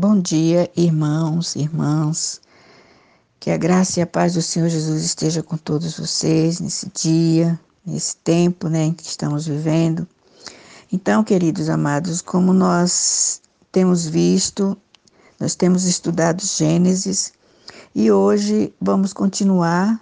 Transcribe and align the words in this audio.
Bom 0.00 0.20
dia, 0.20 0.70
irmãos, 0.76 1.56
irmãs. 1.56 2.40
Que 3.40 3.50
a 3.50 3.56
graça 3.56 3.98
e 3.98 4.02
a 4.04 4.06
paz 4.06 4.34
do 4.34 4.40
Senhor 4.40 4.68
Jesus 4.68 5.02
esteja 5.02 5.42
com 5.42 5.56
todos 5.56 5.98
vocês 5.98 6.60
nesse 6.60 6.88
dia, 6.94 7.58
nesse 7.84 8.14
tempo, 8.18 8.68
né, 8.68 8.84
em 8.84 8.92
que 8.92 9.02
estamos 9.02 9.48
vivendo. 9.48 10.06
Então, 10.92 11.24
queridos 11.24 11.68
amados, 11.68 12.22
como 12.22 12.52
nós 12.52 13.42
temos 13.72 14.06
visto, 14.06 14.78
nós 15.40 15.56
temos 15.56 15.84
estudado 15.84 16.44
Gênesis 16.46 17.32
e 17.92 18.08
hoje 18.08 18.72
vamos 18.80 19.12
continuar 19.12 20.00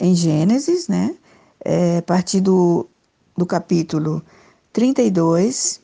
em 0.00 0.14
Gênesis, 0.14 0.86
né? 0.86 1.16
É, 1.64 1.98
a 1.98 2.02
partir 2.02 2.40
do, 2.40 2.86
do 3.36 3.44
capítulo 3.44 4.22
32 4.72 5.82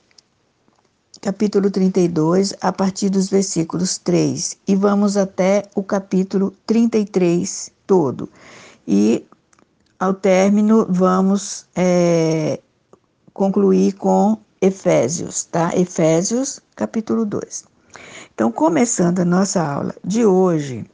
capítulo 1.21 1.71
32, 1.71 2.55
a 2.61 2.73
partir 2.73 3.11
dos 3.11 3.29
versículos 3.29 3.99
3, 3.99 4.57
e 4.67 4.75
vamos 4.75 5.17
até 5.17 5.65
o 5.75 5.83
capítulo 5.83 6.53
33 6.67 7.71
todo. 7.87 8.29
E 8.89 9.27
ao 9.99 10.15
término, 10.15 10.87
vamos 10.89 11.67
é, 11.77 12.59
concluir 13.35 13.93
com 13.93 14.39
Efésios, 14.63 15.45
tá? 15.45 15.71
Efésios, 15.77 16.61
capítulo 16.75 17.27
2. 17.27 17.65
Então, 18.35 18.51
começando 18.51 19.21
a 19.21 19.25
nossa 19.25 19.63
aula 19.63 19.95
de 20.03 20.25
hoje, 20.25 20.87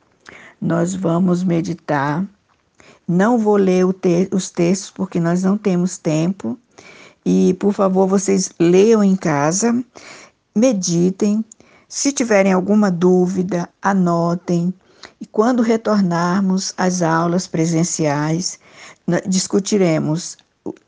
nós 0.61 0.95
vamos 0.95 1.45
meditar. 1.45 2.27
Não 3.07 3.39
vou 3.39 3.57
ler 3.57 3.87
te 3.95 4.29
os 4.33 4.51
textos 4.51 4.91
porque 4.91 5.21
nós 5.21 5.45
não 5.45 5.57
temos 5.57 5.97
tempo, 5.97 6.59
e, 7.29 7.55
por 7.55 7.73
favor, 7.73 8.07
vocês 8.07 8.53
leiam 8.57 9.03
em 9.03 9.17
casa, 9.17 9.85
meditem. 10.55 11.45
Se 11.89 12.13
tiverem 12.13 12.53
alguma 12.53 12.89
dúvida, 12.89 13.69
anotem. 13.83 14.73
E 15.21 15.27
quando 15.27 15.61
retornarmos 15.61 16.73
às 16.79 17.03
aulas 17.03 17.49
presenciais, 17.49 18.61
discutiremos 19.27 20.37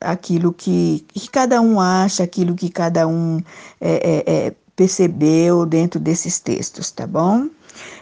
aquilo 0.01 0.53
que, 0.53 1.05
que 1.09 1.29
cada 1.29 1.61
um 1.61 1.81
acha, 1.81 2.23
aquilo 2.23 2.55
que 2.55 2.71
cada 2.71 3.09
um 3.09 3.43
é, 3.81 4.23
é, 4.25 4.47
é, 4.47 4.55
percebeu 4.77 5.67
dentro 5.67 5.99
desses 5.99 6.39
textos, 6.39 6.93
tá 6.93 7.05
bom? 7.05 7.49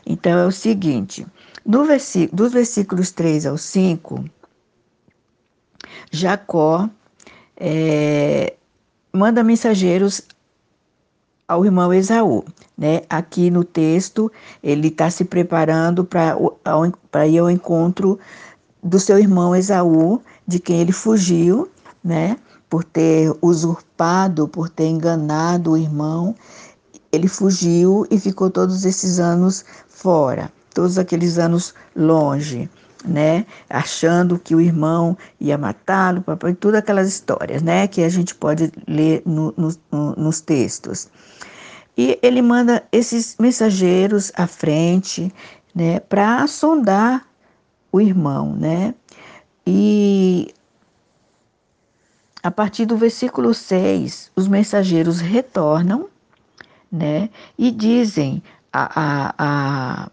Então 0.05 0.39
é 0.39 0.47
o 0.47 0.53
seguinte: 0.53 1.27
no 1.65 1.87
versículo, 1.87 2.37
dos 2.37 2.53
versículos 2.53 3.11
3 3.13 3.47
ao 3.47 3.57
5, 3.57 4.25
Jacó 6.11 6.91
é, 7.57 8.55
manda 9.13 9.43
mensageiros 9.43 10.23
ao 11.49 11.65
irmão 11.65 11.93
Esaú. 11.93 12.45
Né? 12.77 13.03
Aqui 13.09 13.51
no 13.51 13.65
texto, 13.65 14.31
ele 14.63 14.89
está 14.89 15.11
se 15.11 15.25
preparando 15.25 16.05
para 16.05 17.27
ir 17.27 17.39
ao 17.39 17.51
encontro 17.51 18.19
do 18.83 19.01
seu 19.01 19.19
irmão 19.19 19.55
Esaú, 19.55 20.21
de 20.47 20.59
quem 20.59 20.81
ele 20.81 20.93
fugiu, 20.93 21.69
né? 22.05 22.37
por 22.69 22.85
ter 22.85 23.33
usurpado, 23.41 24.49
por 24.49 24.69
ter 24.69 24.87
enganado 24.87 25.73
o 25.73 25.77
irmão. 25.77 26.35
Ele 27.13 27.29
fugiu 27.29 28.07
e 28.11 28.19
ficou 28.19 28.51
todos 28.51 28.85
esses 28.85 29.19
anos 29.19 29.65
fora, 29.89 30.53
todos 30.75 30.99
aqueles 30.99 31.39
anos 31.39 31.73
longe 31.95 32.69
né? 33.05 33.47
Achando 33.69 34.39
que 34.39 34.55
o 34.55 34.61
irmão 34.61 35.17
ia 35.41 35.59
matá-lo, 35.59 36.25
e 36.49 36.55
todas 36.55 36.79
aquelas 36.79 37.09
histórias, 37.09 37.63
né? 37.63 37.87
Que 37.87 38.03
a 38.03 38.09
gente 38.09 38.35
pode 38.35 38.73
ler 38.87 39.23
no, 39.25 39.55
no, 39.57 40.17
nos 40.17 40.41
textos. 40.41 41.09
E 41.97 42.19
ele 42.23 42.43
manda 42.43 42.85
esses 42.93 43.37
mensageiros 43.39 44.31
à 44.37 44.47
frente, 44.47 45.33
né? 45.75 46.01
Para 46.01 46.47
sondar 46.47 47.27
o 47.91 48.01
irmão, 48.01 48.55
né? 48.55 48.95
E 49.67 50.55
a 52.43 52.51
partir 52.51 52.87
do 52.87 52.97
versículo 52.97 53.53
6, 53.53 54.31
os 54.37 54.47
mensageiros 54.47 55.21
retornam, 55.21 56.09
né? 56.93 57.29
E 57.59 57.71
dizem 57.71 58.43
a, 58.73 59.01
a, 59.01 59.35
a, 59.39 60.11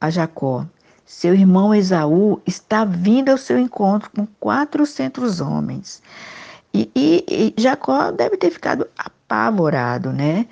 a 0.00 0.10
Jacó: 0.10 0.66
seu 1.04 1.34
irmão 1.34 1.74
Esaú 1.74 2.40
está 2.46 2.84
vindo 2.84 3.30
ao 3.30 3.38
seu 3.38 3.58
encontro 3.58 4.10
com 4.10 4.26
400 4.40 5.40
homens. 5.40 6.02
E, 6.72 6.90
e, 6.94 7.54
e 7.56 7.62
Jacó 7.62 8.10
deve 8.10 8.36
ter 8.36 8.50
ficado 8.50 8.86
apavorado, 8.96 10.12
né? 10.12 10.46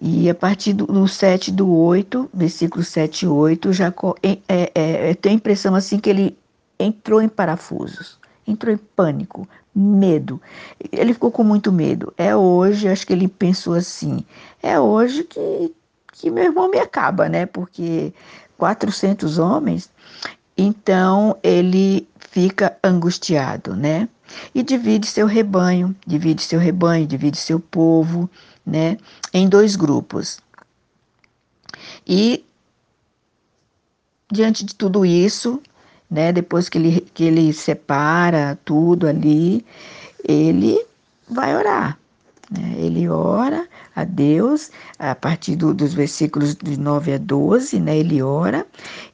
E 0.00 0.28
a 0.30 0.34
partir 0.34 0.72
do, 0.72 0.86
do 0.86 1.06
7 1.06 1.52
do 1.52 1.70
8, 1.70 2.30
versículo 2.32 2.82
7 2.82 3.24
e 3.24 3.28
8, 3.28 3.72
Jacó 3.72 4.14
é, 4.22 4.38
é, 4.74 5.14
tem 5.14 5.32
a 5.32 5.34
impressão 5.34 5.74
assim 5.74 5.98
que 5.98 6.08
ele 6.08 6.38
entrou 6.78 7.20
em 7.20 7.28
parafusos, 7.28 8.18
entrou 8.46 8.72
em 8.72 8.78
pânico, 8.78 9.48
medo. 9.74 10.40
Ele 10.92 11.12
ficou 11.12 11.30
com 11.30 11.44
muito 11.44 11.70
medo. 11.70 12.12
É 12.16 12.34
hoje, 12.34 12.88
acho 12.88 13.06
que 13.06 13.12
ele 13.12 13.28
pensou 13.28 13.74
assim, 13.74 14.24
é 14.62 14.80
hoje 14.80 15.24
que, 15.24 15.74
que 16.12 16.30
meu 16.30 16.44
irmão 16.44 16.70
me 16.70 16.78
acaba, 16.78 17.28
né? 17.28 17.44
Porque 17.44 18.14
400 18.56 19.38
homens, 19.38 19.90
então 20.56 21.36
ele 21.42 22.08
fica 22.18 22.76
angustiado, 22.82 23.74
né? 23.74 24.08
E 24.54 24.62
divide 24.62 25.06
seu 25.06 25.26
rebanho, 25.26 25.94
divide 26.06 26.42
seu 26.42 26.58
rebanho, 26.58 27.06
divide 27.06 27.36
seu 27.36 27.60
povo, 27.60 28.28
né, 28.64 28.98
em 29.32 29.48
dois 29.48 29.76
grupos. 29.76 30.40
E 32.06 32.44
diante 34.30 34.64
de 34.64 34.74
tudo 34.74 35.06
isso, 35.06 35.62
né, 36.10 36.32
depois 36.32 36.68
que 36.68 36.78
ele, 36.78 37.00
que 37.14 37.24
ele 37.24 37.52
separa 37.52 38.58
tudo 38.64 39.06
ali, 39.06 39.64
ele 40.24 40.84
vai 41.28 41.56
orar. 41.56 41.98
Né? 42.50 42.74
Ele 42.76 43.08
ora 43.08 43.66
a 43.94 44.04
Deus, 44.04 44.70
a 44.98 45.14
partir 45.14 45.56
do, 45.56 45.74
dos 45.74 45.94
versículos 45.94 46.54
de 46.54 46.78
9 46.78 47.14
a 47.14 47.18
12, 47.18 47.80
né, 47.80 47.96
ele 47.98 48.22
ora, 48.22 48.66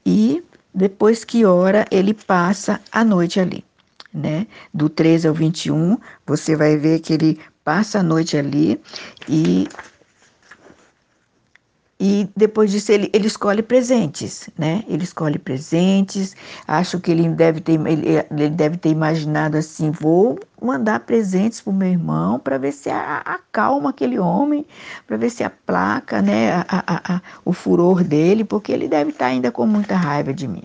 e 0.05 0.43
depois 0.75 1.25
que 1.25 1.45
ora, 1.45 1.87
ele 1.91 2.15
passa 2.15 2.81
a 2.91 3.05
noite 3.05 3.39
ali. 3.39 3.65
Né? 4.13 4.47
Do 4.73 4.89
13 4.89 5.29
ao 5.29 5.35
21, 5.35 5.97
você 6.27 6.55
vai 6.55 6.77
ver 6.77 7.01
que 7.01 7.15
ele 7.15 7.41
passa 7.65 8.01
a 8.01 8.03
noite 8.03 8.37
ali 8.37 8.81
e 9.29 9.69
e 12.05 12.29
depois 12.37 12.73
disso 12.73 12.91
ele, 12.91 13.09
ele 13.13 13.29
escolhe 13.29 13.63
presentes, 13.63 14.51
né? 14.59 14.83
Ele 14.89 15.05
escolhe 15.05 15.39
presentes. 15.39 16.35
Acho 16.67 16.99
que 16.99 17.13
ele 17.13 17.29
deve 17.29 17.61
ter 17.61 17.75
ele, 17.75 18.27
ele 18.29 18.51
deve 18.51 18.77
ter 18.77 18.89
imaginado 18.89 19.57
assim, 19.57 19.93
vou 19.93 20.37
mandar 20.61 20.99
presentes 20.99 21.61
para 21.61 21.71
o 21.71 21.77
meu 21.77 21.87
irmão 21.87 22.41
para 22.41 22.59
ver 22.59 22.73
se 22.73 22.91
acalma 22.91 23.91
aquele 23.91 24.19
homem, 24.19 24.67
para 25.07 25.17
ver 25.17 25.31
se 25.31 25.45
aplaca, 25.45 26.21
né, 26.21 26.53
a, 26.53 26.65
a, 26.69 27.15
a, 27.15 27.23
o 27.45 27.53
furor 27.53 28.03
dele, 28.03 28.43
porque 28.43 28.73
ele 28.73 28.89
deve 28.89 29.11
estar 29.11 29.27
ainda 29.27 29.53
com 29.53 29.65
muita 29.65 29.95
raiva 29.95 30.35
de 30.35 30.49
mim. 30.49 30.65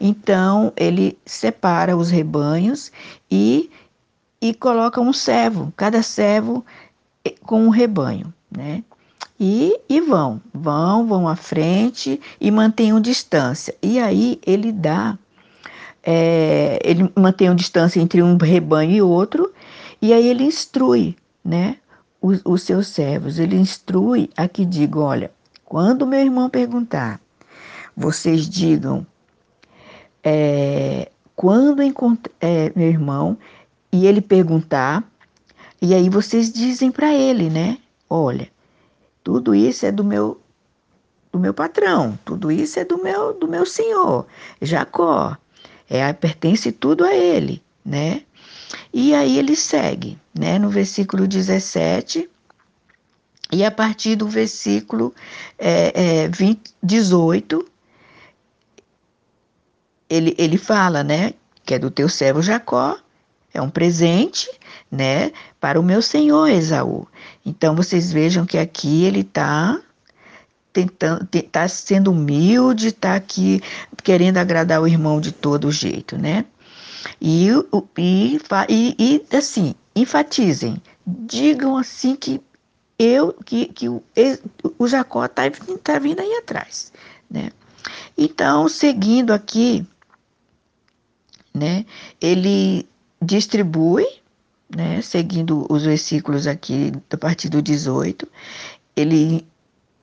Então 0.00 0.72
ele 0.74 1.18
separa 1.26 1.94
os 1.94 2.10
rebanhos 2.10 2.90
e 3.30 3.70
e 4.40 4.54
coloca 4.54 5.02
um 5.02 5.12
servo, 5.12 5.70
cada 5.76 6.02
servo 6.02 6.64
eh, 7.22 7.34
com 7.44 7.62
um 7.62 7.68
rebanho, 7.68 8.32
né? 8.50 8.82
E, 9.44 9.76
e 9.88 10.00
vão, 10.00 10.40
vão, 10.54 11.04
vão 11.04 11.26
à 11.26 11.34
frente 11.34 12.20
e 12.40 12.48
mantenham 12.48 13.00
distância. 13.00 13.74
E 13.82 13.98
aí 13.98 14.38
ele 14.46 14.70
dá, 14.70 15.18
é, 16.00 16.78
ele 16.84 17.10
mantém 17.16 17.52
distância 17.56 17.98
entre 17.98 18.22
um 18.22 18.36
rebanho 18.36 18.92
e 18.92 19.02
outro, 19.02 19.52
e 20.00 20.12
aí 20.12 20.28
ele 20.28 20.44
instrui, 20.44 21.16
né, 21.44 21.78
os, 22.20 22.40
os 22.44 22.62
seus 22.62 22.86
servos. 22.86 23.40
Ele 23.40 23.56
instrui 23.56 24.30
a 24.36 24.46
que 24.46 24.64
digam, 24.64 25.02
olha, 25.02 25.32
quando 25.64 26.06
meu 26.06 26.20
irmão 26.20 26.48
perguntar, 26.48 27.20
vocês 27.96 28.48
digam, 28.48 29.04
é, 30.22 31.10
quando 31.34 31.82
é, 32.40 32.72
meu 32.76 32.88
irmão 32.88 33.36
e 33.90 34.06
ele 34.06 34.20
perguntar, 34.20 35.02
e 35.80 35.92
aí 35.94 36.08
vocês 36.08 36.52
dizem 36.52 36.92
para 36.92 37.12
ele, 37.12 37.50
né? 37.50 37.78
Olha, 38.08 38.48
tudo 39.22 39.54
isso 39.54 39.86
é 39.86 39.92
do 39.92 40.04
meu 40.04 40.40
do 41.32 41.38
meu 41.38 41.54
patrão, 41.54 42.18
tudo 42.24 42.52
isso 42.52 42.78
é 42.78 42.84
do 42.84 43.02
meu 43.02 43.32
do 43.32 43.48
meu 43.48 43.64
senhor, 43.64 44.26
Jacó. 44.60 45.36
É, 45.88 46.12
pertence 46.12 46.72
tudo 46.72 47.04
a 47.04 47.14
ele, 47.14 47.62
né? 47.84 48.22
E 48.92 49.14
aí 49.14 49.38
ele 49.38 49.56
segue, 49.56 50.18
né, 50.34 50.58
no 50.58 50.70
versículo 50.70 51.26
17, 51.26 52.28
e 53.52 53.64
a 53.64 53.70
partir 53.70 54.16
do 54.16 54.26
versículo 54.26 55.14
é, 55.58 56.22
é, 56.24 56.28
20, 56.28 56.74
18, 56.82 57.66
ele, 60.08 60.34
ele 60.38 60.56
fala, 60.56 61.02
né, 61.04 61.34
que 61.64 61.74
é 61.74 61.78
do 61.78 61.90
teu 61.90 62.08
servo 62.08 62.40
Jacó, 62.40 62.98
é 63.54 63.60
um 63.60 63.70
presente, 63.70 64.48
né, 64.90 65.32
para 65.60 65.78
o 65.78 65.82
meu 65.82 66.02
senhor 66.02 66.48
Esaú. 66.48 67.06
Então 67.44 67.74
vocês 67.74 68.12
vejam 68.12 68.46
que 68.46 68.58
aqui 68.58 69.04
ele 69.04 69.20
está 69.20 69.80
tentando, 70.72 71.28
está 71.32 71.68
sendo 71.68 72.10
humilde, 72.10 72.88
está 72.88 73.14
aqui 73.14 73.60
querendo 74.02 74.38
agradar 74.38 74.80
o 74.80 74.88
irmão 74.88 75.20
de 75.20 75.32
todo 75.32 75.70
jeito, 75.70 76.16
né? 76.16 76.44
E, 77.20 77.48
e, 77.98 78.38
e, 78.68 78.96
e 78.98 79.36
assim, 79.36 79.74
enfatizem, 79.94 80.80
digam 81.06 81.76
assim 81.76 82.16
que 82.16 82.40
eu, 82.98 83.32
que, 83.44 83.66
que 83.66 83.88
o, 83.88 84.02
o 84.78 84.86
Jacó 84.86 85.24
está 85.24 85.42
tá 85.82 85.98
vindo 85.98 86.20
aí 86.20 86.34
atrás, 86.36 86.92
né? 87.30 87.50
Então, 88.16 88.68
seguindo 88.68 89.32
aqui, 89.32 89.84
né, 91.52 91.84
ele 92.20 92.86
distribui, 93.22 94.06
né, 94.74 95.00
seguindo 95.00 95.66
os 95.70 95.84
versículos 95.84 96.46
aqui 96.46 96.92
a 97.10 97.16
partir 97.16 97.48
do 97.48 97.62
18, 97.62 98.28
ele 98.96 99.46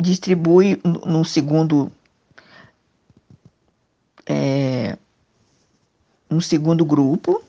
distribui 0.01 0.79
no 0.83 1.25
segundo 1.25 1.91
é, 4.25 4.97
um 6.31 6.39
segundo 6.39 6.85
grupo, 6.85 7.43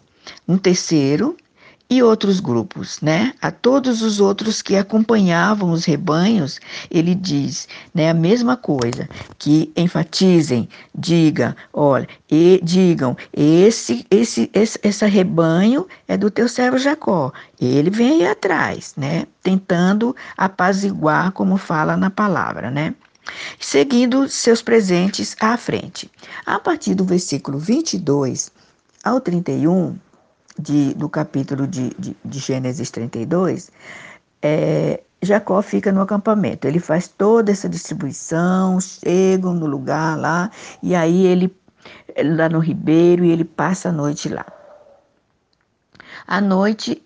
um 0.49 0.59
terceiro 0.59 1.37
e 1.91 2.01
outros 2.05 2.39
grupos, 2.39 3.01
né? 3.01 3.35
A 3.43 3.51
todos 3.51 4.01
os 4.01 4.21
outros 4.21 4.63
que 4.63 4.77
acompanhavam 4.77 5.73
os 5.73 5.85
rebanhos, 5.85 6.61
ele 6.89 7.17
diz, 7.17 7.67
né, 7.93 8.09
a 8.09 8.15
mesma 8.15 8.57
coisa, 8.57 9.09
que 9.37 9.73
enfatizem, 9.77 10.69
diga, 10.95 11.57
olha, 11.73 12.09
e 12.31 12.61
digam, 12.63 13.17
esse 13.33 14.07
esse 14.09 14.49
esse 14.55 14.79
essa 14.85 15.07
rebanho 15.07 15.89
é 16.07 16.17
do 16.17 16.31
teu 16.31 16.49
servo 16.49 16.79
Jacó. 16.79 17.33
Ele 17.61 17.91
vem 17.91 18.23
aí 18.23 18.29
atrás, 18.29 18.95
né? 18.97 19.27
Tentando 19.43 20.15
apaziguar, 20.37 21.33
como 21.33 21.57
fala 21.57 21.97
na 21.97 22.09
palavra, 22.09 22.71
né? 22.71 22.95
Seguindo 23.59 24.29
seus 24.29 24.63
presentes 24.63 25.37
à 25.41 25.57
frente. 25.57 26.11
A 26.47 26.59
partir 26.59 26.95
do 26.95 27.05
versículo 27.05 27.59
22 27.59 28.51
ao 29.03 29.21
31, 29.21 29.97
de, 30.59 30.95
do 30.95 31.09
capítulo 31.09 31.67
de, 31.67 31.91
de, 31.99 32.17
de 32.25 32.39
Gênesis 32.39 32.91
32, 32.91 33.71
é, 34.43 35.03
Jacó 35.23 35.61
fica 35.63 35.93
no 35.93 36.01
acampamento. 36.01 36.67
Ele 36.67 36.79
faz 36.79 37.09
toda 37.09 37.53
essa 37.53 37.69
distribuição, 37.69 38.81
chegam 38.81 39.55
no 39.55 39.67
lugar 39.67 40.19
lá, 40.19 40.51
e 40.83 40.95
aí 40.95 41.27
ele, 41.27 41.55
lá 42.25 42.49
no 42.49 42.59
ribeiro, 42.59 43.25
e 43.25 43.31
ele 43.31 43.45
passa 43.45 43.91
a 43.91 43.93
noite 43.93 44.29
lá. 44.29 44.47
À 46.27 46.41
noite, 46.41 47.03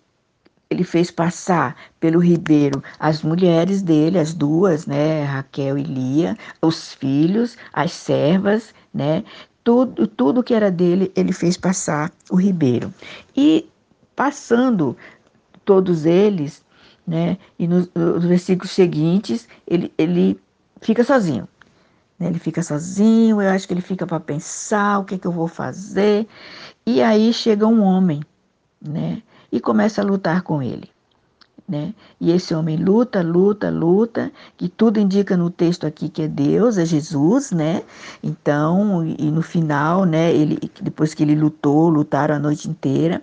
ele 0.70 0.85
fez 0.85 1.11
passar 1.11 1.76
pelo 2.00 2.19
ribeiro 2.19 2.82
as 2.99 3.23
mulheres 3.23 3.82
dele, 3.82 4.19
as 4.19 4.35
duas, 4.35 4.87
né, 4.87 5.25
Raquel 5.25 5.79
e 5.79 5.82
Lia, 5.82 6.37
os 6.61 6.93
filhos, 6.93 7.56
as 7.73 7.93
servas, 7.93 8.75
né, 8.93 9.25
tudo, 9.64 10.06
tudo 10.06 10.44
que 10.44 10.55
era 10.55 10.70
dele, 10.70 11.11
ele 11.16 11.32
fez 11.32 11.56
passar 11.56 12.12
o 12.31 12.37
ribeiro. 12.37 12.93
E 13.34 13.69
passando 14.14 14.96
todos 15.64 16.05
eles, 16.05 16.62
né, 17.06 17.38
e 17.58 17.66
nos, 17.66 17.90
nos 17.94 18.25
versículos 18.25 18.70
seguintes, 18.70 19.49
ele, 19.66 19.93
ele 19.96 20.38
fica 20.82 21.02
sozinho. 21.02 21.49
Né, 22.19 22.28
ele 22.28 22.38
fica 22.38 22.62
sozinho, 22.62 23.40
eu 23.40 23.50
acho 23.50 23.66
que 23.66 23.72
ele 23.72 23.81
fica 23.81 24.06
para 24.06 24.20
pensar 24.20 24.99
o 24.99 25.05
que, 25.05 25.14
é 25.14 25.19
que 25.19 25.26
eu 25.26 25.32
vou 25.32 25.49
fazer. 25.49 26.28
E 26.87 27.02
aí 27.02 27.32
chega 27.32 27.67
um 27.67 27.82
homem, 27.82 28.22
né, 28.81 29.22
e 29.50 29.58
começa 29.58 30.02
a 30.02 30.05
lutar 30.05 30.43
com 30.43 30.62
ele 30.62 30.94
né? 31.69 31.94
E 32.20 32.31
esse 32.31 32.55
homem 32.55 32.76
luta, 32.76 33.22
luta, 33.22 33.70
luta, 33.70 34.31
que 34.56 34.69
tudo 34.69 35.00
indica 35.00 35.37
no 35.37 35.50
texto 35.50 35.87
aqui 35.87 36.08
que 36.08 36.22
é 36.22 36.28
Deus, 36.28 36.76
é 36.76 36.84
Jesus, 36.84 37.50
né? 37.50 37.82
Então, 38.22 39.05
e 39.06 39.31
no 39.31 39.43
final, 39.43 40.05
né, 40.05 40.32
ele 40.32 40.58
depois 40.81 41.14
que 41.14 41.22
ele 41.22 41.34
lutou, 41.34 41.88
lutaram 41.88 42.34
a 42.34 42.38
noite 42.38 42.69
inteira, 42.69 43.22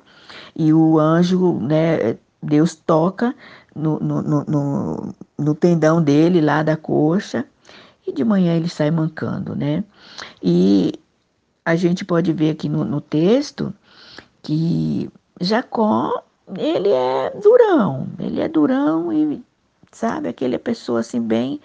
e 0.55 0.73
o 0.73 0.99
anjo, 0.99 1.59
né, 1.59 2.17
Deus 2.41 2.75
toca 2.75 3.35
no, 3.75 3.99
no, 3.99 4.21
no, 4.21 5.15
no 5.37 5.55
tendão 5.55 6.01
dele 6.01 6.41
lá 6.41 6.63
da 6.63 6.75
coxa, 6.75 7.45
e 8.07 8.11
de 8.11 8.23
manhã 8.23 8.55
ele 8.55 8.69
sai 8.69 8.89
mancando, 8.89 9.55
né? 9.55 9.83
E 10.41 10.94
a 11.63 11.75
gente 11.75 12.03
pode 12.03 12.33
ver 12.33 12.49
aqui 12.49 12.67
no, 12.67 12.83
no 12.83 12.99
texto 12.99 13.71
que 14.41 15.09
Jacó 15.39 16.23
ele 16.57 16.89
é 16.89 17.31
durão, 17.42 18.07
ele 18.19 18.42
é 18.42 18.48
durão 18.48 19.12
e 19.12 19.44
sabe, 19.92 20.30
aquele 20.30 20.56
é 20.56 20.59
pessoa 20.59 21.00
assim 21.00 21.21
bem. 21.21 21.59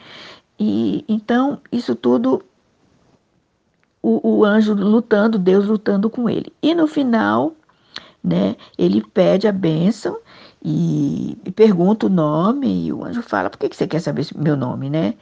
E 0.59 1.05
então 1.09 1.61
isso 1.71 1.95
tudo 1.95 2.43
o, 4.03 4.39
o 4.39 4.45
anjo 4.45 4.73
lutando, 4.73 5.39
Deus 5.39 5.67
lutando 5.67 6.09
com 6.09 6.31
ele. 6.31 6.53
E 6.63 6.75
no 6.75 6.87
final, 6.87 7.53
né, 8.23 8.55
ele 8.79 9.03
pede 9.03 9.49
a 9.49 9.53
bênção 9.53 10.19
e, 10.65 11.37
e, 11.45 11.51
pergunta 11.51 12.07
o 12.07 12.09
nome, 12.09 12.87
e 12.87 12.93
o 12.93 13.05
anjo 13.05 13.23
fala, 13.23 13.51
por 13.51 13.59
que, 13.59 13.69
que 13.69 13.77
você 13.77 13.87
quer 13.87 14.01
saber 14.01 14.27
meu 14.37 14.57
nome, 14.57 14.91
né? 14.91 15.15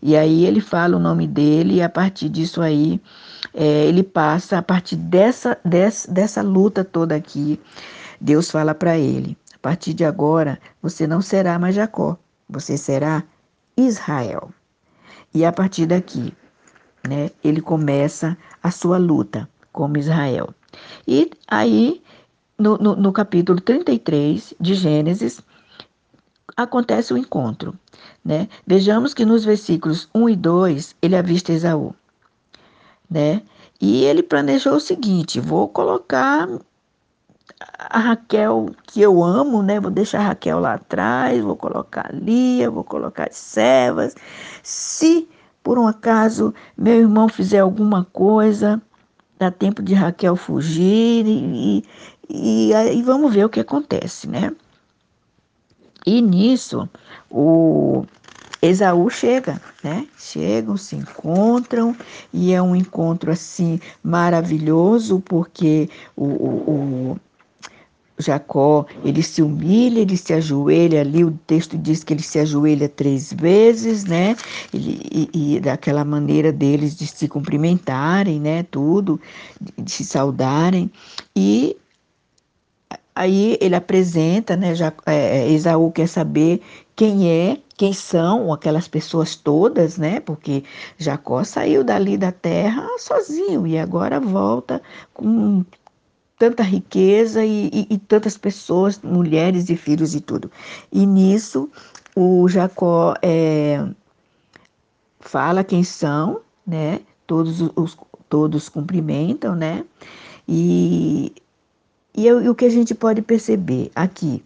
E 0.00 0.16
aí 0.16 0.44
ele 0.44 0.60
fala 0.60 0.96
o 0.96 1.00
nome 1.00 1.26
dele, 1.26 1.76
e 1.76 1.82
a 1.82 1.88
partir 1.88 2.28
disso 2.28 2.60
aí, 2.60 3.00
é, 3.54 3.86
ele 3.86 4.02
passa, 4.02 4.58
a 4.58 4.62
partir 4.62 4.96
dessa, 4.96 5.58
dessa, 5.64 6.10
dessa 6.10 6.42
luta 6.42 6.84
toda 6.84 7.14
aqui, 7.14 7.60
Deus 8.22 8.52
fala 8.52 8.72
para 8.72 8.96
ele: 8.96 9.36
a 9.52 9.58
partir 9.58 9.92
de 9.92 10.04
agora, 10.04 10.60
você 10.80 11.08
não 11.08 11.20
será 11.20 11.58
mais 11.58 11.74
Jacó, 11.74 12.16
você 12.48 12.78
será 12.78 13.24
Israel. 13.76 14.50
E 15.34 15.44
a 15.44 15.50
partir 15.50 15.86
daqui, 15.86 16.32
né, 17.08 17.32
ele 17.42 17.60
começa 17.60 18.38
a 18.62 18.70
sua 18.70 18.96
luta 18.96 19.48
como 19.72 19.98
Israel. 19.98 20.54
E 21.06 21.32
aí, 21.48 22.00
no, 22.56 22.78
no, 22.78 22.94
no 22.94 23.12
capítulo 23.12 23.60
33 23.60 24.54
de 24.60 24.74
Gênesis, 24.74 25.40
acontece 26.56 27.12
o 27.12 27.18
encontro. 27.18 27.76
Né? 28.24 28.48
Vejamos 28.64 29.12
que 29.12 29.24
nos 29.24 29.44
versículos 29.44 30.08
1 30.14 30.28
e 30.28 30.36
2 30.36 30.96
ele 31.02 31.16
avista 31.16 31.52
Esaú. 31.52 31.92
Né? 33.10 33.42
E 33.80 34.04
ele 34.04 34.22
planejou 34.22 34.74
o 34.76 34.80
seguinte: 34.80 35.40
vou 35.40 35.66
colocar 35.66 36.48
a 37.78 37.98
Raquel 37.98 38.70
que 38.86 39.00
eu 39.00 39.22
amo, 39.22 39.62
né? 39.62 39.80
Vou 39.80 39.90
deixar 39.90 40.20
a 40.20 40.28
Raquel 40.28 40.60
lá 40.60 40.74
atrás, 40.74 41.42
vou 41.42 41.56
colocar 41.56 42.08
a 42.08 42.12
Lia, 42.12 42.70
vou 42.70 42.84
colocar 42.84 43.28
as 43.28 43.36
servas. 43.36 44.14
Se 44.62 45.28
por 45.62 45.78
um 45.78 45.86
acaso 45.86 46.54
meu 46.76 46.94
irmão 46.94 47.28
fizer 47.28 47.60
alguma 47.60 48.04
coisa, 48.12 48.80
dá 49.38 49.50
tempo 49.50 49.82
de 49.82 49.94
Raquel 49.94 50.36
fugir 50.36 51.26
e, 51.26 51.84
e, 52.28 52.72
e 52.72 53.02
vamos 53.02 53.32
ver 53.32 53.44
o 53.44 53.48
que 53.48 53.60
acontece, 53.60 54.28
né? 54.28 54.52
E 56.04 56.20
nisso 56.20 56.88
o 57.30 58.04
Esaú 58.60 59.10
chega, 59.10 59.60
né? 59.82 60.06
Chegam, 60.18 60.76
se 60.76 60.96
encontram 60.96 61.96
e 62.32 62.52
é 62.52 62.62
um 62.62 62.74
encontro 62.76 63.30
assim 63.30 63.80
maravilhoso 64.02 65.20
porque 65.20 65.88
o, 66.16 66.24
o, 66.24 67.20
Jacó, 68.22 68.86
ele 69.04 69.22
se 69.22 69.42
humilha, 69.42 70.00
ele 70.00 70.16
se 70.16 70.32
ajoelha 70.32 71.00
ali, 71.00 71.24
o 71.24 71.32
texto 71.46 71.76
diz 71.76 72.02
que 72.02 72.14
ele 72.14 72.22
se 72.22 72.38
ajoelha 72.38 72.88
três 72.88 73.32
vezes, 73.32 74.04
né? 74.04 74.36
Ele, 74.72 75.00
e, 75.12 75.56
e 75.56 75.60
daquela 75.60 76.04
maneira 76.04 76.50
deles 76.50 76.96
de 76.96 77.06
se 77.06 77.28
cumprimentarem, 77.28 78.40
né? 78.40 78.62
Tudo, 78.70 79.20
de, 79.60 79.90
se 79.90 80.04
saudarem. 80.04 80.90
E 81.36 81.76
aí 83.14 83.58
ele 83.60 83.74
apresenta, 83.74 84.56
né? 84.56 84.74
Já, 84.74 84.92
é, 85.06 85.40
é, 85.40 85.50
Esaú 85.50 85.90
quer 85.92 86.08
saber 86.08 86.62
quem 86.96 87.28
é, 87.30 87.58
quem 87.76 87.92
são 87.92 88.52
aquelas 88.52 88.88
pessoas 88.88 89.34
todas, 89.36 89.98
né? 89.98 90.20
Porque 90.20 90.64
Jacó 90.98 91.44
saiu 91.44 91.84
dali 91.84 92.16
da 92.16 92.32
terra 92.32 92.86
sozinho 92.98 93.66
e 93.66 93.78
agora 93.78 94.20
volta 94.20 94.80
com 95.12 95.64
tanta 96.42 96.64
riqueza 96.64 97.44
e, 97.44 97.70
e, 97.72 97.86
e, 97.88 97.98
tantas 97.98 98.36
pessoas, 98.36 98.98
mulheres 99.00 99.70
e 99.70 99.76
filhos 99.76 100.12
e 100.12 100.20
tudo. 100.20 100.50
E 100.90 101.06
nisso 101.06 101.70
o 102.16 102.48
Jacó 102.48 103.14
é, 103.22 103.86
fala 105.20 105.62
quem 105.62 105.84
são, 105.84 106.40
né? 106.66 106.98
Todos 107.28 107.60
os 107.76 107.96
todos 108.28 108.68
cumprimentam, 108.68 109.54
né? 109.54 109.84
E, 110.48 111.32
e, 112.12 112.26
eu, 112.26 112.42
e 112.42 112.48
o 112.48 112.56
que 112.56 112.64
a 112.64 112.70
gente 112.70 112.92
pode 112.92 113.22
perceber 113.22 113.92
aqui 113.94 114.42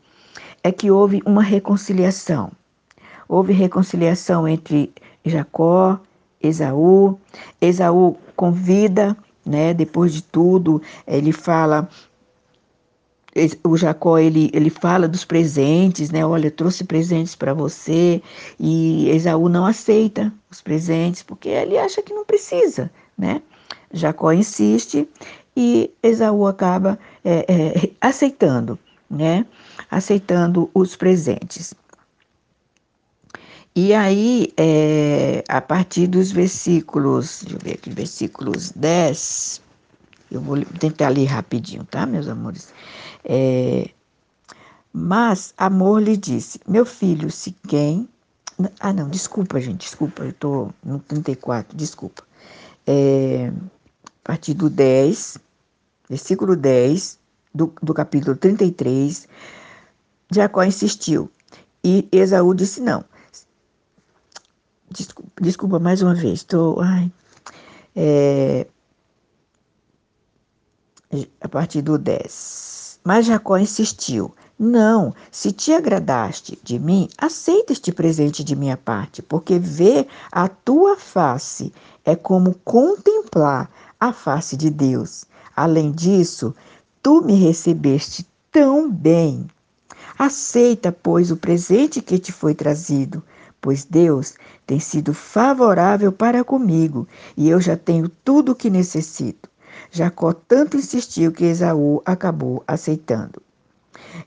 é 0.63 0.71
que 0.71 0.91
houve 0.91 1.23
uma 1.25 1.43
reconciliação. 1.43 2.53
Houve 3.27 3.55
reconciliação 3.55 4.47
entre 4.47 4.93
Jacó, 5.25 5.99
Esaú. 6.43 7.19
Esaú 7.59 8.19
convida 8.37 9.17
né? 9.47 9.73
Depois 9.73 10.13
de 10.13 10.23
tudo, 10.23 10.83
ele 11.07 11.33
fala 11.33 11.89
o 13.63 13.77
Jacó 13.77 14.19
ele, 14.19 14.51
ele 14.55 14.71
fala 14.71 15.07
dos 15.07 15.25
presentes, 15.25 16.11
né? 16.11 16.25
Olha, 16.25 16.51
trouxe 16.51 16.85
presentes 16.85 17.35
para 17.35 17.53
você 17.53 18.23
e 18.59 19.11
Esaú 19.11 19.49
não 19.49 19.67
aceita 19.67 20.33
os 20.51 20.63
presentes 20.63 21.23
porque 21.23 21.51
ele 21.51 21.77
acha 21.77 22.03
que 22.03 22.15
não 22.15 22.25
precisa, 22.25 22.91
né? 23.17 23.43
Jacó 23.93 24.33
insiste 24.33 25.07
e 25.57 25.91
Esaú 26.03 26.47
acaba 26.47 26.99
é, 27.25 27.45
é, 27.49 27.91
aceitando, 28.01 28.79
né? 29.11 29.45
Aceitando 29.91 30.71
os 30.75 30.97
presentes. 30.97 31.75
E 33.79 33.93
aí, 33.93 34.55
é, 34.57 35.45
a 35.51 35.61
partir 35.61 36.07
dos 36.07 36.33
versículos, 36.33 37.43
deixa 37.43 37.57
eu 37.57 37.61
ver 37.63 37.75
aqui, 37.75 37.91
versículos 37.91 38.71
10, 38.71 39.61
eu 40.31 40.41
vou 40.41 40.65
tentar 40.81 41.11
ler 41.11 41.27
rapidinho, 41.27 41.85
tá, 41.85 42.07
meus 42.07 42.27
amores? 42.27 42.73
É, 43.23 43.91
mas 44.91 45.53
Amor 45.59 46.03
lhe 46.03 46.17
disse: 46.17 46.59
Meu 46.67 46.87
filho, 46.87 47.31
se 47.31 47.55
quem. 47.69 48.09
Ah, 48.81 48.95
não, 48.95 49.11
desculpa, 49.11 49.61
gente, 49.61 49.81
desculpa, 49.81 50.23
eu 50.23 50.31
estou 50.31 50.73
no 50.83 50.99
34, 51.01 51.77
desculpa. 51.77 52.23
É, 52.87 53.53
a 54.07 54.11
partir 54.25 54.55
do 54.55 54.71
10, 54.71 55.37
versículo 56.09 56.57
10 56.57 57.19
do, 57.55 57.71
do 57.83 57.93
capítulo 57.93 58.39
33, 58.39 59.29
Jacó 60.33 60.65
insistiu 60.65 61.31
e 61.85 62.09
Esaú 62.11 62.55
disse: 62.55 62.81
Não. 62.81 63.05
Desculpa, 64.91 65.31
desculpa 65.41 65.79
mais 65.79 66.03
uma 66.03 66.15
vez, 66.15 66.41
estou. 66.41 66.79
É, 67.95 68.67
a 71.41 71.49
partir 71.49 71.83
do 71.83 71.99
10. 71.99 73.01
Mas 73.05 73.27
Jacó 73.27 73.57
insistiu: 73.57 74.35
Não, 74.59 75.15
se 75.31 75.53
te 75.53 75.73
agradaste 75.73 76.59
de 76.63 76.79
mim, 76.79 77.09
aceita 77.17 77.73
este 77.73 77.93
presente 77.93 78.43
de 78.43 78.57
minha 78.57 78.77
parte, 78.77 79.23
porque 79.23 79.59
ver 79.59 80.07
a 80.31 80.49
tua 80.49 80.97
face 80.97 81.73
é 82.05 82.17
como 82.17 82.55
contemplar 82.65 83.71
a 83.99 84.13
face 84.13 84.57
de 84.57 84.71
Deus. 84.71 85.25
Além 85.55 85.91
disso, 85.91 86.55
tu 87.03 87.23
me 87.23 87.35
recebeste 87.35 88.27
tão 88.51 88.91
bem. 88.91 89.47
Aceita, 90.19 90.91
pois, 90.91 91.31
o 91.31 91.37
presente 91.37 92.01
que 92.01 92.19
te 92.19 92.33
foi 92.33 92.55
trazido, 92.55 93.23
pois 93.67 93.85
Deus 93.85 94.35
tem 94.65 94.79
sido 94.79 95.13
favorável 95.13 96.13
para 96.13 96.45
comigo 96.45 97.09
e 97.37 97.49
eu 97.49 97.61
já 97.61 97.77
tenho 97.77 98.09
tudo 98.09 98.53
o 98.53 98.55
que 98.55 98.71
necessito. 98.71 99.51
Jacó 99.91 100.33
tanto 100.33 100.77
insistiu 100.77 101.33
que 101.33 101.47
Esaú 101.47 102.01
acabou 102.07 102.63
aceitando. 102.65 103.43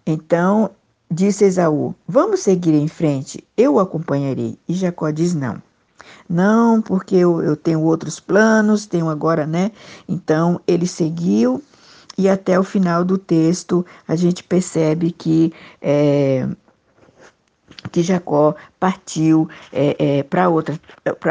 Então 0.06 0.72
disse 1.10 1.46
Esaú: 1.46 1.96
Vamos 2.06 2.42
seguir 2.42 2.74
em 2.74 2.90
frente, 2.90 3.42
eu 3.56 3.76
o 3.76 3.80
acompanharei. 3.80 4.60
E 4.68 4.74
Jacó 4.74 5.10
diz: 5.10 5.34
Não. 5.34 5.64
Não, 6.28 6.82
porque 6.82 7.16
eu, 7.16 7.42
eu 7.42 7.56
tenho 7.56 7.82
outros 7.82 8.20
planos, 8.20 8.86
tenho 8.86 9.08
agora, 9.08 9.48
né? 9.48 9.72
Então 10.06 10.60
ele 10.68 10.86
seguiu 10.86 11.64
e 12.18 12.28
até 12.28 12.60
o 12.60 12.64
final 12.64 13.06
do 13.06 13.18
texto 13.18 13.86
a 14.06 14.18
gente 14.18 14.44
percebe 14.44 15.14
que 15.14 15.54
é, 15.82 16.46
que 17.92 18.04
Jacó 18.04 18.56
partiu 18.80 19.50
é, 19.72 19.96
é, 20.20 20.24
para 20.24 20.50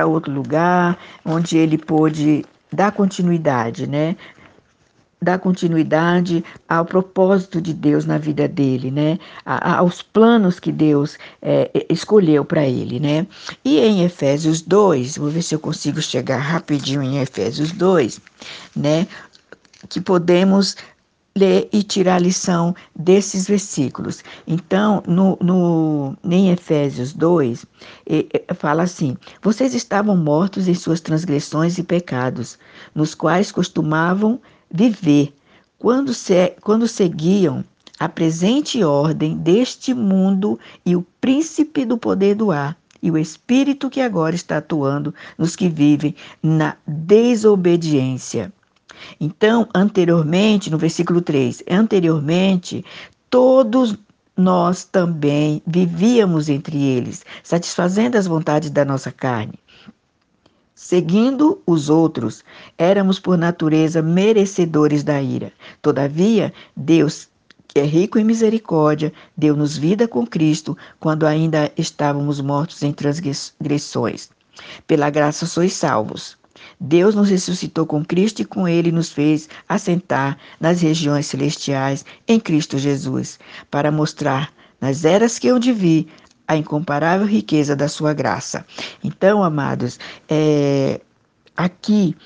outro 0.07 0.33
lugar, 0.33 0.99
onde 1.25 1.57
ele 1.57 1.77
pôde 1.77 2.45
dar 2.73 2.93
continuidade, 2.93 3.87
né? 3.87 4.17
Dar 5.21 5.39
continuidade 5.39 6.45
ao 6.69 6.85
propósito 6.85 7.61
de 7.61 7.75
Deus 7.75 8.07
na 8.07 8.19
vida 8.19 8.47
dele, 8.47 8.91
né? 8.91 9.19
A, 9.45 9.79
aos 9.79 10.01
planos 10.01 10.61
que 10.61 10.71
Deus 10.71 11.19
é, 11.43 11.71
escolheu 11.91 12.45
para 12.45 12.65
ele, 12.65 13.01
né? 13.01 13.27
E 13.65 13.81
em 13.81 14.05
Efésios 14.05 14.63
2, 14.63 15.19
vou 15.19 15.29
ver 15.29 15.43
se 15.43 15.55
eu 15.55 15.61
consigo 15.61 16.01
chegar 16.01 16.39
rapidinho 16.39 17.03
em 17.03 17.19
Efésios 17.19 17.73
2, 17.73 18.21
né? 18.77 19.07
Que 19.89 20.01
podemos 20.01 20.77
ler 21.37 21.69
e 21.73 21.83
tirar 21.83 22.21
lição 22.21 22.75
desses 22.95 23.47
versículos. 23.47 24.23
Então, 24.47 25.03
no, 25.07 25.39
no, 25.41 26.17
em 26.25 26.51
Efésios 26.51 27.13
2, 27.13 27.65
fala 28.57 28.83
assim: 28.83 29.17
Vocês 29.43 29.75
estavam 29.75 30.17
mortos 30.17 30.69
em 30.69 30.75
suas 30.75 31.01
transgressões 31.01 31.79
e 31.79 31.83
pecados, 31.83 32.59
nos 32.95 33.15
quais 33.15 33.53
costumavam 33.53 34.41
viver, 34.71 35.33
quando, 35.79 36.13
se, 36.13 36.55
quando 36.61 36.89
seguiam 36.89 37.65
a 37.99 38.09
presente 38.09 38.83
ordem 38.85 39.37
deste 39.37 39.93
mundo 39.93 40.59
e 40.85 40.95
o 40.95 41.07
príncipe 41.21 41.85
do 41.85 41.99
poder 41.99 42.35
do 42.35 42.51
ar, 42.51 42.77
e 43.03 43.11
o 43.11 43.19
espírito 43.19 43.89
que 43.89 44.01
agora 44.01 44.35
está 44.35 44.59
atuando 44.59 45.15
nos 45.37 45.55
que 45.55 45.69
vivem 45.69 46.15
na 46.43 46.77
desobediência. 46.87 48.53
Então, 49.21 49.69
anteriormente, 49.75 50.71
no 50.71 50.79
versículo 50.79 51.21
3, 51.21 51.63
anteriormente, 51.69 52.85
todos 53.29 53.97
nós 54.37 54.85
também 54.85 55.61
vivíamos 55.67 56.49
entre 56.49 56.81
eles, 56.81 57.25
satisfazendo 57.43 58.17
as 58.17 58.27
vontades 58.27 58.71
da 58.71 58.85
nossa 58.85 59.11
carne. 59.11 59.59
Seguindo 60.77 61.61
os 61.67 61.91
outros, 61.91 62.45
éramos 62.79 63.19
por 63.19 63.37
natureza 63.37 64.01
merecedores 64.01 65.03
da 65.03 65.21
ira. 65.21 65.53
Todavia, 65.83 66.55
Deus, 66.77 67.29
que 67.67 67.81
é 67.81 67.85
rico 67.85 68.17
em 68.17 68.23
misericórdia, 68.23 69.13
deu-nos 69.37 69.77
vida 69.77 70.07
com 70.07 70.25
Cristo 70.25 70.79
quando 71.01 71.27
ainda 71.27 71.73
estávamos 71.77 72.41
mortos 72.41 72.81
em 72.85 72.93
transgressões. 72.93 74.31
Pela 74.87 75.11
graça 75.11 75.47
sois 75.47 75.73
salvos. 75.73 76.38
Deus 76.81 77.15
nos 77.15 77.29
ressuscitou 77.29 77.87
com 77.87 78.05
Cristo 78.05 78.43
e 78.43 78.45
com 78.45 78.69
ele 78.69 78.93
nos 78.93 79.11
fez 79.11 79.49
assentar 79.69 80.39
nas 80.61 80.81
regiões 80.81 81.27
celestiais 81.27 82.05
em 82.27 82.39
Cristo 82.39 82.79
Jesus, 82.79 83.39
para 83.71 83.91
mostrar 83.91 84.53
nas 84.81 85.05
eras 85.05 85.39
que 85.39 85.49
eu 85.49 85.59
de 85.59 85.73
vi 85.73 86.09
a 86.47 86.57
incomparável 86.57 87.27
riqueza 87.27 87.77
da 87.77 87.89
sua 87.89 88.15
graça. 88.15 88.65
Então, 89.03 89.43
amados, 89.43 89.99
é, 90.29 91.01
aqui 91.57 92.17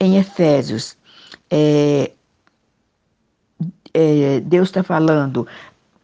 em 0.00 0.18
Efésios, 0.18 0.96
é, 1.50 2.10
é, 3.94 4.40
Deus 4.40 4.68
está 4.68 4.82
falando 4.82 5.46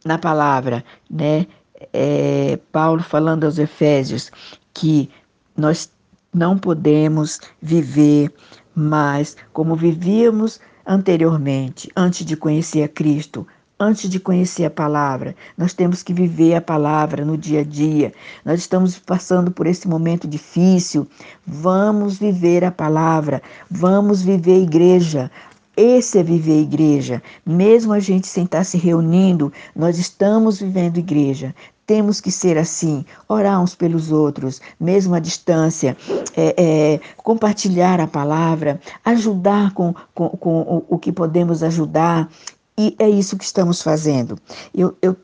na 0.04 0.18
palavra, 0.18 0.84
né? 1.10 1.46
É, 1.92 2.58
Paulo 2.70 3.02
falando 3.02 3.44
aos 3.44 3.58
Efésios 3.58 4.30
que 4.72 5.10
nós 5.56 5.90
não 6.32 6.56
podemos 6.56 7.40
viver 7.60 8.32
mais 8.74 9.36
como 9.52 9.76
vivíamos 9.76 10.58
anteriormente, 10.86 11.90
antes 11.94 12.24
de 12.24 12.36
conhecer 12.36 12.82
a 12.82 12.88
Cristo, 12.88 13.46
antes 13.78 14.08
de 14.08 14.18
conhecer 14.18 14.64
a 14.64 14.70
palavra. 14.70 15.34
Nós 15.58 15.74
temos 15.74 16.02
que 16.02 16.14
viver 16.14 16.54
a 16.54 16.60
palavra 16.60 17.24
no 17.24 17.36
dia 17.36 17.60
a 17.60 17.64
dia. 17.64 18.12
Nós 18.44 18.60
estamos 18.60 18.98
passando 18.98 19.50
por 19.50 19.66
esse 19.66 19.86
momento 19.88 20.26
difícil. 20.26 21.06
Vamos 21.46 22.18
viver 22.18 22.64
a 22.64 22.70
palavra, 22.70 23.42
vamos 23.70 24.22
viver 24.22 24.54
a 24.54 24.62
igreja. 24.62 25.30
Esse 25.76 26.18
é 26.18 26.22
viver 26.22 26.60
igreja. 26.60 27.22
Mesmo 27.44 27.92
a 27.92 28.00
gente 28.00 28.26
sem 28.26 28.44
estar 28.44 28.64
se 28.64 28.76
reunindo, 28.76 29.52
nós 29.74 29.98
estamos 29.98 30.60
vivendo 30.60 30.98
igreja. 30.98 31.54
Temos 31.92 32.22
que 32.22 32.30
ser 32.32 32.56
assim, 32.56 33.04
orar 33.28 33.62
uns 33.62 33.74
pelos 33.74 34.10
outros, 34.10 34.62
mesmo 34.80 35.14
à 35.14 35.18
distância, 35.18 35.94
é, 36.34 36.54
é, 36.56 37.00
compartilhar 37.18 38.00
a 38.00 38.06
palavra, 38.06 38.80
ajudar 39.04 39.74
com, 39.74 39.94
com, 40.14 40.30
com 40.30 40.60
o, 40.62 40.86
o, 40.88 40.98
que 40.98 41.12
podemos 41.12 41.62
ajudar, 41.62 42.30
e 42.78 42.96
é 42.98 43.10
isso 43.10 43.36
que 43.36 43.44
estamos 43.44 43.82
fazendo. 43.82 44.38
Eu, 44.74 44.96
eu, 45.02 45.14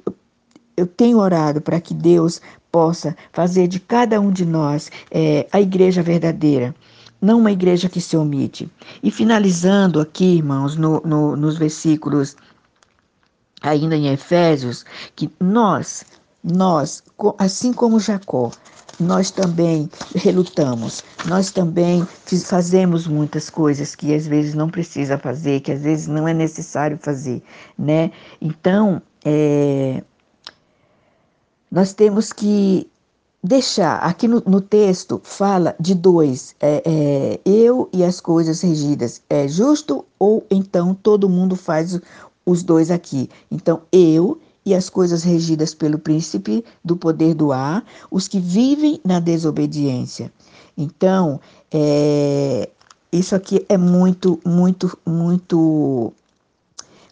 eu 0.77 0.87
tenho 0.87 1.17
orado 1.17 1.63
para 1.63 1.81
que 1.81 1.95
Deus 1.95 2.39
possa 2.71 3.17
fazer 3.33 3.67
de 3.67 3.81
cada 3.81 4.21
um 4.21 4.31
de 4.31 4.45
nós 4.45 4.91
é, 5.11 5.47
a 5.51 5.63
igreja 5.63 6.03
verdadeira 6.03 6.75
não 7.19 7.39
uma 7.39 7.51
igreja 7.51 7.89
que 7.89 8.01
se 8.01 8.15
omite. 8.15 8.71
E 9.03 9.11
finalizando 9.11 10.01
aqui, 10.01 10.37
irmãos, 10.37 10.77
no, 10.77 11.01
no, 11.01 11.35
nos 11.35 11.57
versículos, 11.57 12.37
ainda 13.63 13.97
em 13.97 14.09
Efésios, 14.09 14.85
que 15.17 15.31
nós 15.41 16.05
nós, 16.43 17.03
assim 17.39 17.73
como 17.73 17.99
Jacó, 17.99 18.51
nós 19.01 19.31
também 19.31 19.89
relutamos, 20.15 21.05
nós 21.27 21.51
também 21.51 22.07
fazemos 22.45 23.07
muitas 23.07 23.49
coisas 23.49 23.95
que 23.95 24.15
às 24.15 24.27
vezes 24.27 24.55
não 24.55 24.69
precisa 24.69 25.17
fazer, 25.17 25.61
que 25.61 25.73
às 25.73 25.83
vezes 25.83 26.09
não 26.09 26.27
é 26.27 26.35
necessário 26.35 26.99
fazer, 27.01 27.43
né? 27.79 28.11
Então, 28.41 29.01
é, 29.25 30.03
nós 31.71 31.93
temos 31.93 32.33
que 32.33 32.91
deixar, 33.43 33.99
aqui 33.99 34.27
no, 34.27 34.43
no 34.47 34.61
texto 34.61 35.21
fala 35.23 35.77
de 35.79 35.95
dois, 35.95 36.57
é, 36.61 36.83
é, 36.85 37.41
eu 37.45 37.89
e 37.93 38.03
as 38.03 38.21
coisas 38.21 38.61
regidas, 38.61 39.23
é 39.31 39.47
justo 39.47 40.05
ou 40.19 40.45
então 40.51 40.93
todo 40.93 41.29
mundo 41.29 41.55
faz 41.55 42.01
os 42.45 42.63
dois 42.63 42.91
aqui. 42.91 43.29
Então, 43.51 43.83
eu 43.93 44.41
e 44.69 44.75
as 44.75 44.91
coisas 44.91 45.23
regidas 45.23 45.75
pelo 45.75 45.99
príncipe 45.99 46.63
do 46.85 46.95
poder 46.95 47.33
do 47.33 47.53
ar, 47.53 47.83
os 48.11 48.29
que 48.29 48.39
vivem 48.39 49.01
na 49.03 49.19
desobediência. 49.19 50.31
Então, 50.77 51.41
é, 51.73 52.69
isso 53.11 53.35
aqui 53.35 53.65
é 53.67 53.79
muito, 53.79 54.39
muito, 54.45 54.99
muito. 55.07 56.13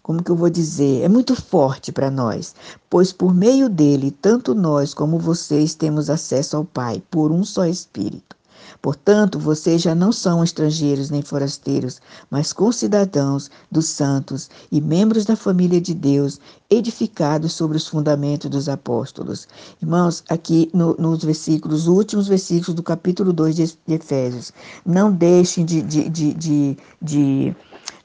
Como 0.02 0.22
que 0.22 0.30
eu 0.30 0.36
vou 0.36 0.50
dizer? 0.50 1.02
É 1.02 1.08
muito 1.08 1.34
forte 1.34 1.90
para 1.90 2.10
nós, 2.10 2.54
pois 2.90 3.10
por 3.10 3.34
meio 3.34 3.70
dele, 3.70 4.10
tanto 4.10 4.54
nós 4.54 4.92
como 4.92 5.18
vocês 5.18 5.74
temos 5.74 6.10
acesso 6.10 6.58
ao 6.58 6.64
Pai 6.64 7.02
por 7.10 7.32
um 7.32 7.42
só 7.42 7.64
Espírito. 7.64 8.36
Portanto, 8.80 9.38
vocês 9.38 9.82
já 9.82 9.94
não 9.94 10.12
são 10.12 10.44
estrangeiros 10.44 11.10
nem 11.10 11.22
forasteiros, 11.22 12.00
mas 12.30 12.52
concidadãos 12.52 13.50
dos 13.70 13.86
santos 13.86 14.48
e 14.70 14.80
membros 14.80 15.24
da 15.24 15.36
família 15.36 15.80
de 15.80 15.94
Deus, 15.94 16.40
edificados 16.70 17.52
sobre 17.52 17.76
os 17.76 17.86
fundamentos 17.86 18.50
dos 18.50 18.68
apóstolos. 18.68 19.48
Irmãos, 19.80 20.22
aqui 20.28 20.70
no, 20.72 20.94
nos 20.98 21.24
versículos, 21.24 21.86
últimos 21.86 22.28
versículos 22.28 22.74
do 22.74 22.82
capítulo 22.82 23.32
2 23.32 23.56
de, 23.56 23.78
Efésios, 23.88 24.52
não 24.84 25.12
deixem 25.12 25.64
de, 25.64 25.82
de, 25.82 26.08
de, 26.08 26.34
de, 26.34 26.76
de 27.00 27.56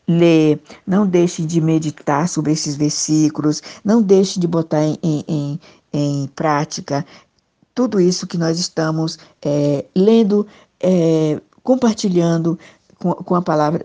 ler, 0.08 0.62
não 0.86 1.06
deixem 1.08 1.46
de 1.46 1.62
meditar 1.62 2.28
sobre 2.28 2.52
esses 2.52 2.76
versículos, 2.76 3.62
não 3.84 4.02
deixem 4.02 4.40
de 4.40 4.48
botar 4.48 4.84
em, 4.84 4.98
em, 5.02 5.60
em 5.94 6.28
prática 6.36 7.06
tudo 7.82 8.00
isso 8.00 8.28
que 8.28 8.38
nós 8.38 8.60
estamos 8.60 9.18
é, 9.42 9.86
lendo, 9.96 10.46
é, 10.80 11.42
compartilhando 11.64 12.60
com, 13.00 13.12
com, 13.14 13.34
a 13.34 13.42
palavra 13.42 13.82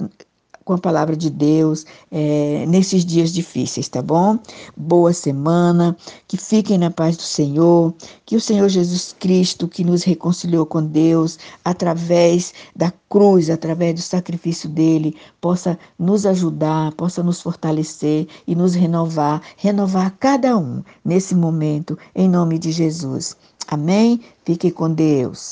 com 0.66 0.72
a 0.72 0.78
palavra 0.78 1.16
de 1.16 1.30
Deus 1.30 1.86
é, 2.10 2.66
nesses 2.66 3.06
dias 3.06 3.32
difíceis, 3.32 3.88
tá 3.88 4.02
bom? 4.02 4.36
Boa 4.76 5.12
semana, 5.12 5.96
que 6.26 6.36
fiquem 6.36 6.76
na 6.76 6.90
paz 6.90 7.16
do 7.16 7.22
Senhor, 7.22 7.94
que 8.26 8.34
o 8.34 8.40
Senhor 8.40 8.68
Jesus 8.68 9.14
Cristo, 9.16 9.68
que 9.68 9.84
nos 9.84 10.02
reconciliou 10.02 10.66
com 10.66 10.84
Deus 10.84 11.38
através 11.64 12.52
da 12.74 12.92
cruz, 13.08 13.48
através 13.48 13.94
do 13.94 14.02
sacrifício 14.02 14.68
dele, 14.68 15.16
possa 15.40 15.78
nos 15.96 16.26
ajudar, 16.26 16.92
possa 16.94 17.22
nos 17.22 17.40
fortalecer 17.40 18.26
e 18.44 18.56
nos 18.56 18.74
renovar, 18.74 19.40
renovar 19.56 20.16
cada 20.18 20.58
um 20.58 20.82
nesse 21.04 21.32
momento, 21.32 21.96
em 22.12 22.28
nome 22.28 22.58
de 22.58 22.72
Jesus. 22.72 23.36
Amém? 23.66 24.20
Fique 24.44 24.70
com 24.70 24.92
Deus. 24.92 25.44